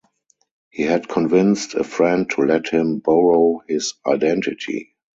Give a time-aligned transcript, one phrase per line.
[0.71, 4.95] He had convinced a friend to let him borrow his identity.